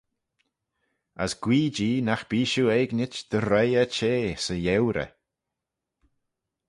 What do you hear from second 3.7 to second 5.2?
er-chea 'sy gheurey.